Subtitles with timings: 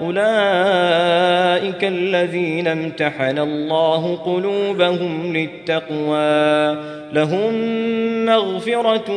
[0.00, 6.96] أولئك الذين امتحن الله قلوبهم للتقوى.
[7.12, 7.54] لهم
[8.26, 9.10] مغفرة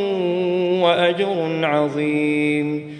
[0.84, 3.00] وأجر عظيم.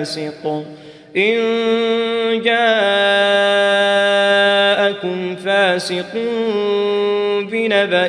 [0.00, 0.64] فاسق
[1.16, 1.36] إن
[2.44, 2.56] جاءكم
[5.36, 6.14] فاسق
[7.52, 8.08] بنبأ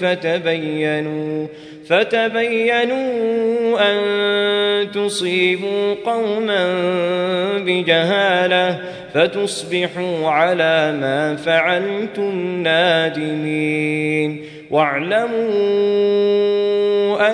[0.00, 1.46] فتبينوا
[1.88, 4.00] فتبينوا أن
[4.90, 6.74] تصيبوا قوما
[7.58, 8.80] بجهالة
[9.14, 14.59] فتصبحوا على ما فعلتم نادمين.
[14.70, 15.50] واعلموا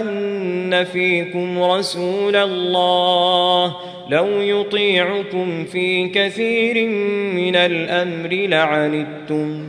[0.00, 3.76] أن فيكم رسول الله
[4.08, 6.88] لو يطيعكم في كثير
[7.34, 9.68] من الأمر لعنتم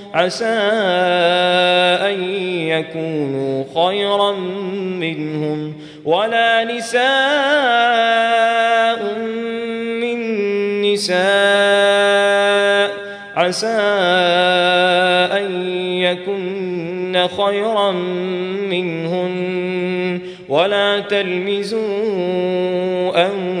[0.13, 0.45] عسى
[2.09, 2.23] أن
[2.67, 4.31] يكونوا خيرا
[4.99, 5.73] منهم
[6.05, 7.01] ولا نساء
[10.01, 11.21] من نساء
[13.35, 13.67] عسى
[15.37, 15.67] أن
[16.01, 17.91] يكن خيرا
[18.71, 21.81] منهن ولا تلمزوا
[23.27, 23.60] أنفسكم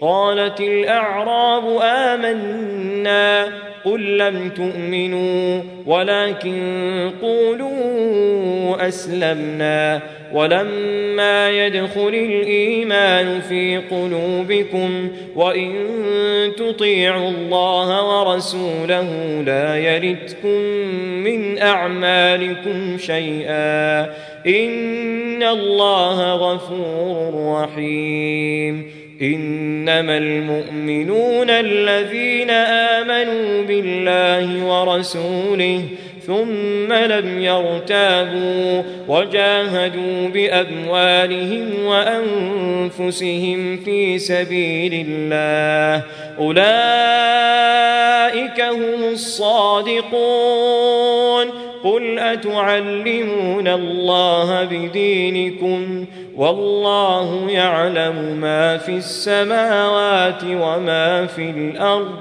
[0.00, 3.48] قالت الأعراب آمنا
[3.84, 10.00] قل لم تؤمنوا ولكن قولوا أسلمنا
[10.32, 15.72] ولما يدخل الإيمان في قلوبكم وإن
[16.56, 20.58] تطيعوا الله ورسوله لا يردكم
[21.24, 24.00] من أعمالكم شيئا
[24.46, 35.82] إن الله غفور رحيم إنما المؤمنون الذين آمنوا بالله ورسوله
[36.26, 46.04] ثم لم يرتابوا وجاهدوا بأموالهم وأنفسهم في سبيل الله
[46.38, 46.70] أولئك
[48.60, 50.90] هم الصادقون
[51.84, 56.06] قل أتعلمون الله بدينكم
[56.40, 62.14] والله يعلم ما في السماوات وما في الأرض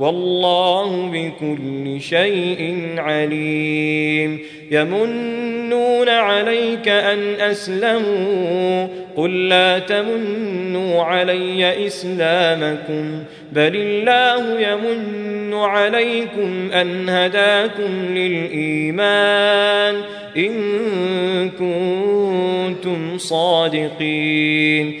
[0.00, 4.38] والله بكل شيء عليم.
[4.70, 8.86] يمنون عليك أن أسلموا.
[9.16, 13.22] قل لا تمنوا علي إسلامكم.
[13.52, 20.00] بل الله يمن عليكم أن هداكم للإيمان.
[20.36, 20.54] إن
[21.50, 25.00] كنتم صادقين.